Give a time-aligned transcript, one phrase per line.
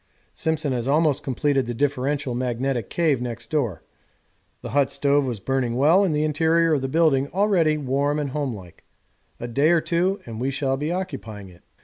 [0.33, 3.83] Simpson has almost completed the differential magnetic cave next door.
[4.63, 8.31] The hut stove was burning well and the interior of the building already warm and
[8.31, 8.83] homelike
[9.39, 11.61] a day or two and we shall be occupying it.